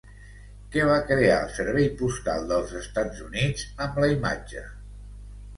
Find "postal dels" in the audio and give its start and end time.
2.01-2.73